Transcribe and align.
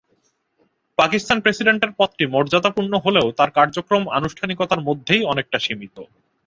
পাকিস্তানে 0.97 1.43
প্রেসিডেন্টের 1.45 1.91
পদটি 1.99 2.23
মর্যাদাপূর্ণ 2.25 2.93
হলেও 3.05 3.27
তাঁর 3.37 3.49
কার্যক্রম 3.51 4.03
আনুষ্ঠানিকতার 4.17 4.81
মধ্যেই 4.87 5.23
অনেকটা 5.23 5.57
সীমিত। 5.59 5.97